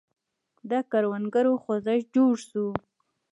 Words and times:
د 0.69 0.71
کروندګرو 0.91 1.53
خوځښت 1.63 2.07
جوړ 2.15 2.33
شو. 2.49 2.67